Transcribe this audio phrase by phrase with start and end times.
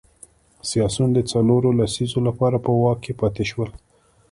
[0.69, 3.69] سیاسیون د څلورو لسیزو لپاره په واک کې پاتې شول.